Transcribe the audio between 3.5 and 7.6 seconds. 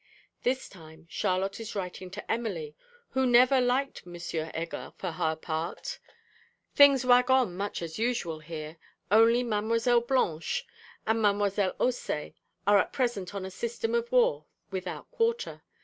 liked M. Heger for her part. 'Things wag on